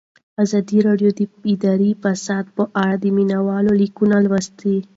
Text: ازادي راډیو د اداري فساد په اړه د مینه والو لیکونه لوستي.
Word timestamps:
ازادي 0.43 0.79
راډیو 0.87 1.09
د 1.19 1.21
اداري 1.51 1.91
فساد 2.03 2.45
په 2.57 2.63
اړه 2.81 2.95
د 2.99 3.05
مینه 3.15 3.39
والو 3.47 3.73
لیکونه 3.81 4.15
لوستي. 4.25 4.75